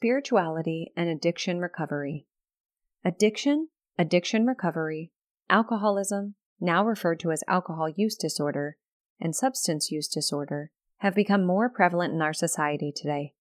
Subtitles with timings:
[0.00, 2.26] spirituality, and addiction recovery.
[3.04, 5.12] Addiction, addiction recovery,
[5.50, 8.78] alcoholism, now referred to as alcohol use disorder,
[9.20, 13.34] and substance use disorder have become more prevalent in our society today.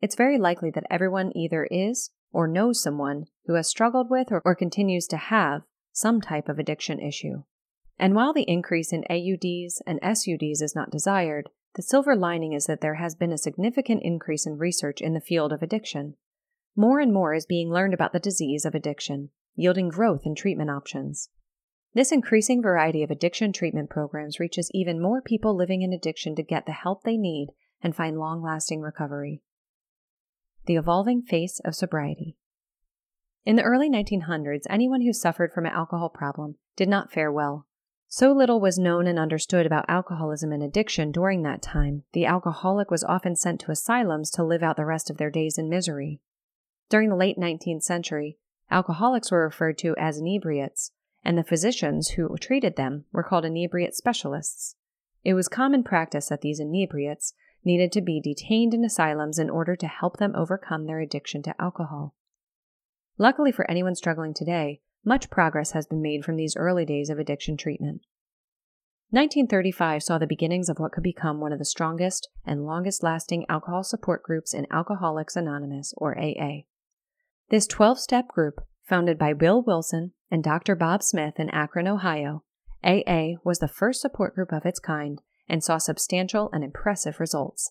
[0.00, 4.42] It's very likely that everyone either is or knows someone who has struggled with or,
[4.44, 7.42] or continues to have some type of addiction issue.
[7.98, 12.64] And while the increase in AUDs and SUDs is not desired, the silver lining is
[12.66, 16.14] that there has been a significant increase in research in the field of addiction.
[16.74, 20.70] More and more is being learned about the disease of addiction, yielding growth in treatment
[20.70, 21.28] options.
[21.92, 26.42] This increasing variety of addiction treatment programs reaches even more people living in addiction to
[26.42, 27.48] get the help they need
[27.82, 29.42] and find long lasting recovery.
[30.64, 32.36] The Evolving Face of Sobriety.
[33.44, 37.65] In the early 1900s, anyone who suffered from an alcohol problem did not fare well.
[38.08, 42.90] So little was known and understood about alcoholism and addiction during that time, the alcoholic
[42.90, 46.20] was often sent to asylums to live out the rest of their days in misery.
[46.88, 48.38] During the late 19th century,
[48.70, 50.92] alcoholics were referred to as inebriates,
[51.24, 54.76] and the physicians who treated them were called inebriate specialists.
[55.24, 59.74] It was common practice that these inebriates needed to be detained in asylums in order
[59.74, 62.14] to help them overcome their addiction to alcohol.
[63.18, 67.18] Luckily for anyone struggling today, much progress has been made from these early days of
[67.18, 68.02] addiction treatment.
[69.10, 73.46] 1935 saw the beginnings of what could become one of the strongest and longest lasting
[73.48, 76.62] alcohol support groups in Alcoholics Anonymous, or AA.
[77.48, 80.74] This 12 step group, founded by Bill Wilson and Dr.
[80.74, 82.42] Bob Smith in Akron, Ohio,
[82.82, 87.70] AA was the first support group of its kind and saw substantial and impressive results.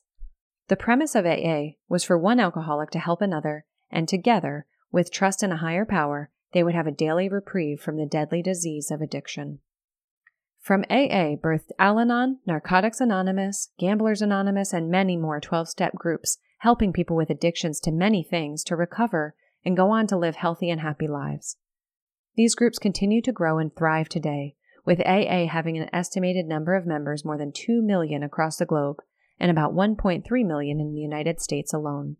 [0.69, 5.43] The premise of AA was for one alcoholic to help another, and together, with trust
[5.43, 9.01] in a higher power, they would have a daily reprieve from the deadly disease of
[9.01, 9.59] addiction.
[10.61, 16.37] From AA birthed Al Anon, Narcotics Anonymous, Gamblers Anonymous, and many more 12 step groups,
[16.59, 20.69] helping people with addictions to many things to recover and go on to live healthy
[20.69, 21.57] and happy lives.
[22.37, 26.87] These groups continue to grow and thrive today, with AA having an estimated number of
[26.87, 29.01] members more than 2 million across the globe
[29.37, 32.15] and about 1.3 million in the United States alone.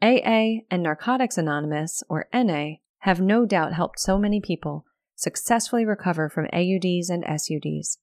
[0.00, 4.84] AA and Narcotics Anonymous, or NA, have no doubt helped so many people
[5.16, 7.98] successfully recover from AUDs and SUDs.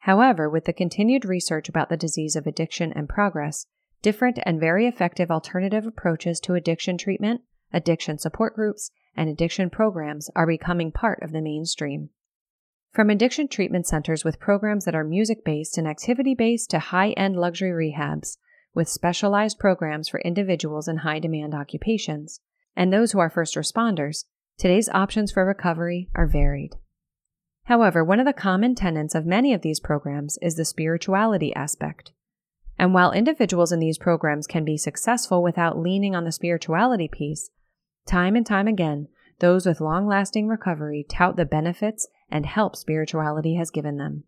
[0.00, 3.66] However, with the continued research about the disease of addiction and progress,
[4.02, 7.40] different and very effective alternative approaches to addiction treatment,
[7.72, 12.10] addiction support groups, and addiction programs are becoming part of the mainstream.
[12.92, 17.10] From addiction treatment centers with programs that are music based and activity based to high
[17.10, 18.36] end luxury rehabs,
[18.74, 22.38] with specialized programs for individuals in high demand occupations,
[22.76, 24.24] and those who are first responders,
[24.58, 26.76] Today's options for recovery are varied.
[27.64, 32.12] However, one of the common tenets of many of these programs is the spirituality aspect.
[32.78, 37.50] And while individuals in these programs can be successful without leaning on the spirituality piece,
[38.06, 39.08] time and time again,
[39.40, 44.24] those with long lasting recovery tout the benefits and help spirituality has given them.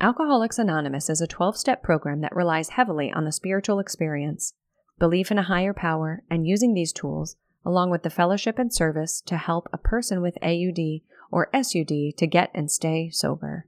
[0.00, 4.54] Alcoholics Anonymous is a 12 step program that relies heavily on the spiritual experience,
[4.98, 9.20] belief in a higher power, and using these tools along with the fellowship and service
[9.22, 11.00] to help a person with AUD
[11.30, 13.66] or SUD to get and stay sober.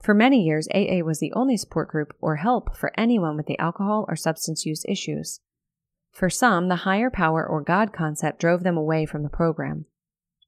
[0.00, 3.58] For many years, AA was the only support group or help for anyone with the
[3.58, 5.40] alcohol or substance use issues.
[6.12, 9.86] For some, the higher power or God concept drove them away from the program.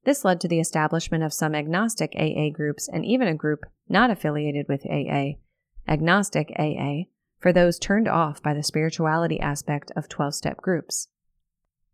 [0.04, 4.10] This led to the establishment of some agnostic AA groups and even a group not
[4.10, 5.38] affiliated with AA,
[5.86, 7.04] Agnostic AA,
[7.38, 11.08] for those turned off by the spirituality aspect of 12 step groups.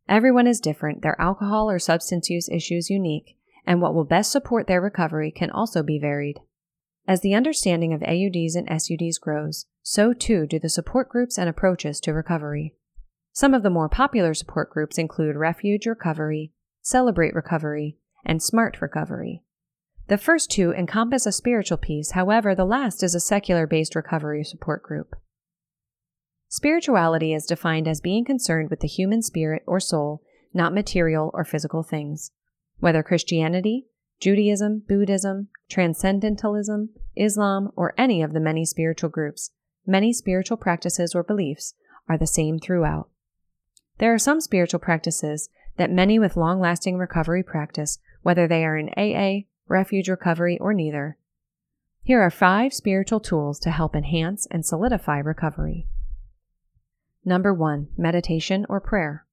[0.08, 4.66] Everyone is different, their alcohol or substance use issues unique, and what will best support
[4.66, 6.40] their recovery can also be varied.
[7.06, 11.48] As the understanding of AUDs and SUDs grows, so too do the support groups and
[11.48, 12.74] approaches to recovery.
[13.32, 19.42] Some of the more popular support groups include Refuge Recovery, Celebrate Recovery, and Smart Recovery.
[20.08, 24.44] The first two encompass a spiritual piece, however, the last is a secular based recovery
[24.44, 25.16] support group.
[26.48, 31.44] Spirituality is defined as being concerned with the human spirit or soul, not material or
[31.44, 32.30] physical things.
[32.78, 33.86] Whether Christianity,
[34.20, 39.50] Judaism, Buddhism, Transcendentalism, Islam, or any of the many spiritual groups,
[39.86, 41.74] many spiritual practices or beliefs
[42.08, 43.08] are the same throughout.
[43.98, 48.76] There are some spiritual practices that many with long lasting recovery practice, whether they are
[48.76, 51.18] in AA, refuge recovery, or neither.
[52.02, 55.88] Here are five spiritual tools to help enhance and solidify recovery.
[57.24, 59.26] Number one, meditation or prayer.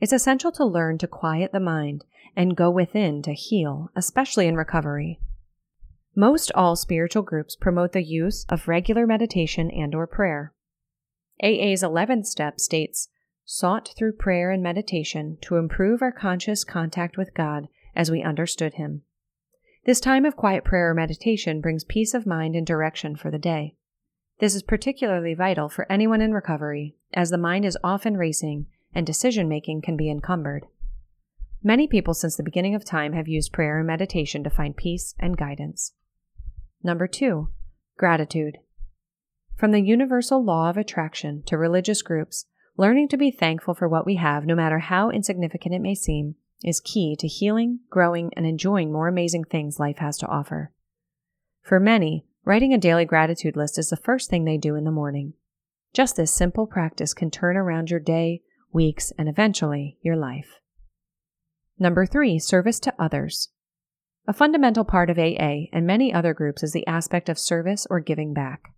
[0.00, 2.04] It's essential to learn to quiet the mind
[2.34, 5.20] and go within to heal, especially in recovery.
[6.14, 10.52] Most all spiritual groups promote the use of regular meditation and or prayer.
[11.42, 13.08] AA's 11th step states,
[13.44, 18.74] sought through prayer and meditation to improve our conscious contact with God as we understood
[18.74, 19.02] Him.
[19.84, 23.38] This time of quiet prayer or meditation brings peace of mind and direction for the
[23.38, 23.76] day.
[24.42, 29.06] This is particularly vital for anyone in recovery, as the mind is often racing and
[29.06, 30.66] decision making can be encumbered.
[31.62, 35.14] Many people since the beginning of time have used prayer and meditation to find peace
[35.20, 35.92] and guidance.
[36.82, 37.50] Number two,
[37.96, 38.58] gratitude.
[39.54, 42.46] From the universal law of attraction to religious groups,
[42.76, 46.34] learning to be thankful for what we have, no matter how insignificant it may seem,
[46.64, 50.72] is key to healing, growing, and enjoying more amazing things life has to offer.
[51.62, 54.90] For many, writing a daily gratitude list is the first thing they do in the
[54.90, 55.34] morning.
[55.92, 58.42] Just this simple practice can turn around your day,
[58.72, 60.60] weeks, and eventually your life.
[61.78, 63.48] Number three, service to others.
[64.26, 68.00] A fundamental part of AA and many other groups is the aspect of service or
[68.00, 68.72] giving back.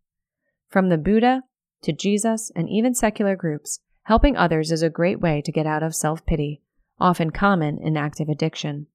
[0.68, 1.42] From the Buddha
[1.82, 5.82] to Jesus and even secular groups, helping others is a great way to get out
[5.82, 6.62] of self pity,
[6.98, 8.86] often common in active addiction,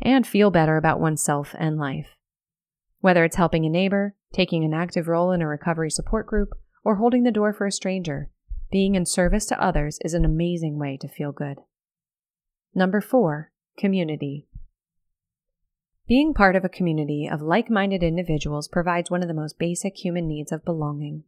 [0.00, 2.13] and feel better about oneself and life.
[3.04, 6.94] Whether it's helping a neighbor, taking an active role in a recovery support group, or
[6.94, 8.30] holding the door for a stranger,
[8.70, 11.58] being in service to others is an amazing way to feel good.
[12.74, 14.48] Number four, community.
[16.08, 20.02] Being part of a community of like minded individuals provides one of the most basic
[20.02, 21.24] human needs of belonging.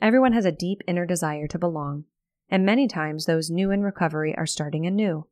[0.00, 2.04] Everyone has a deep inner desire to belong,
[2.48, 5.26] and many times those new in recovery are starting anew.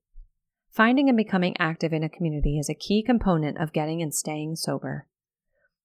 [0.70, 4.56] Finding and becoming active in a community is a key component of getting and staying
[4.56, 5.06] sober.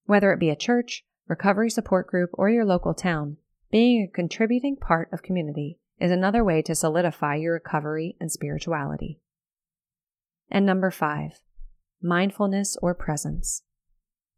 [0.06, 3.36] Whether it be a church, recovery support group, or your local town,
[3.70, 9.20] being a contributing part of community is another way to solidify your recovery and spirituality.
[10.50, 11.40] And number five,
[12.00, 13.62] mindfulness or presence.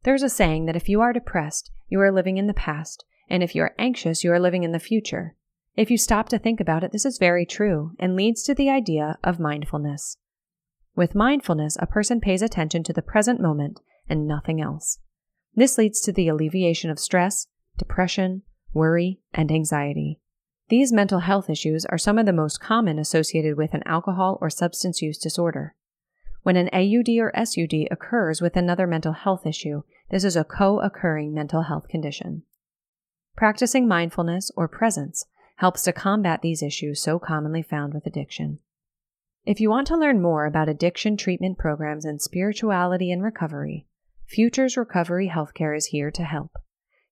[0.05, 3.43] There's a saying that if you are depressed, you are living in the past, and
[3.43, 5.35] if you are anxious, you are living in the future.
[5.77, 8.71] If you stop to think about it, this is very true and leads to the
[8.71, 10.17] idea of mindfulness.
[10.97, 14.99] With mindfulness, a person pays attention to the present moment and nothing else.
[15.55, 17.47] This leads to the alleviation of stress,
[17.77, 18.43] depression,
[18.73, 20.21] worry, and anxiety.
[20.69, 24.51] These mental health issues are some of the most common associated with an alcohol or
[24.51, 25.75] substance use disorder.
[26.43, 30.81] When an AUD or SUD occurs with another mental health issue, this is a co
[30.81, 32.43] occurring mental health condition.
[33.37, 35.25] Practicing mindfulness or presence
[35.57, 38.59] helps to combat these issues so commonly found with addiction.
[39.45, 43.87] If you want to learn more about addiction treatment programs and spirituality and recovery,
[44.29, 46.53] Futures Recovery Healthcare is here to help.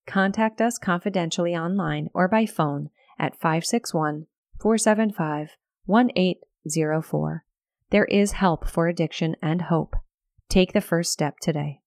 [0.07, 4.27] Contact us confidentially online or by phone at 561
[4.61, 7.45] 475 1804.
[7.91, 9.97] There is help for addiction and hope.
[10.51, 11.81] Take the first step today.